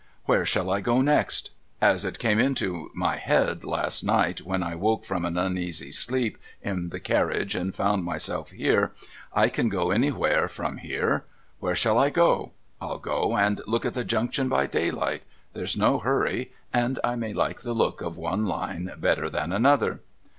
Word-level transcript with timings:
Where 0.25 0.47
shall 0.47 0.71
I 0.71 0.81
go 0.81 1.03
next? 1.03 1.51
As 1.79 2.05
it 2.05 2.17
came 2.17 2.39
into 2.39 2.89
my 2.95 3.17
head 3.17 3.63
last 3.63 4.03
night 4.03 4.41
when 4.41 4.63
I 4.63 4.73
woke 4.73 5.05
from 5.05 5.25
an 5.25 5.37
uneasy 5.37 5.91
sleep 5.91 6.39
in 6.63 6.89
the 6.89 6.99
carriage 6.99 7.53
and 7.53 7.75
found 7.75 8.03
myself 8.03 8.49
here, 8.49 8.93
I 9.31 9.47
can 9.47 9.69
go 9.69 9.91
anywhere 9.91 10.47
from 10.47 10.77
here. 10.77 11.25
Where 11.59 11.75
shall 11.75 11.99
I 11.99 12.09
go? 12.09 12.51
I'll 12.81 12.97
go 12.97 13.37
and 13.37 13.61
look 13.67 13.85
at 13.85 13.93
the 13.93 14.03
Junction 14.03 14.49
by 14.49 14.65
daylight. 14.65 15.21
There's 15.53 15.77
no 15.77 15.99
hurry, 15.99 16.51
and 16.73 16.97
I 17.03 17.15
may 17.15 17.31
like 17.35 17.61
the 17.61 17.73
look 17.73 18.01
of 18.01 18.17
one 18.17 18.47
Line 18.47 18.91
better 18.97 19.29
than 19.29 19.53
another.' 19.53 19.99